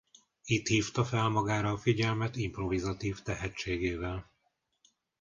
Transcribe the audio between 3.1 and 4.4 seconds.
tehetségével.